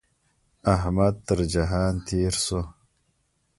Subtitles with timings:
[0.73, 2.61] احمد تر جهان تېر شو.